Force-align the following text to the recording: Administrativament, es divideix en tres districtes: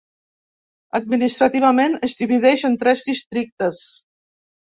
Administrativament, 0.99 1.99
es 2.09 2.17
divideix 2.23 2.65
en 2.71 2.79
tres 2.85 3.05
districtes: 3.13 3.85